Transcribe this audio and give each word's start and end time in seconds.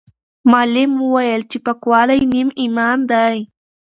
معلم 0.51 0.91
وویل 1.03 1.41
چې 1.51 1.57
پاکوالی 1.65 2.19
نیم 2.33 2.49
ایمان 2.61 2.97
دی. 3.11 3.37